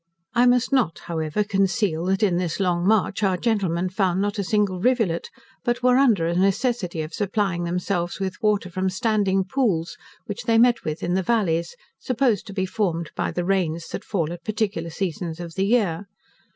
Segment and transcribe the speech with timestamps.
[0.33, 4.43] I must not, however, conceal, that in this long march, our gentlemen found not a
[4.43, 5.29] single rivulet,
[5.63, 10.57] but were under a necessity of supplying themselves with water from standing pools, which they
[10.57, 14.43] met with in the vallies, supposed to be formed by the rains that fall at
[14.43, 16.07] particular seasons of the year.